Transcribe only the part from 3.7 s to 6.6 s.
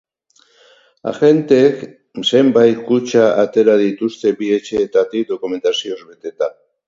dituzte bi etxeetatik dokumentazioz beteta.